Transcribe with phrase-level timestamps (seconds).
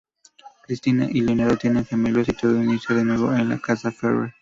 [0.63, 4.33] Cristina y Leonardo tienen gemelos y todo inicia de nuevo en la casa Ferrer.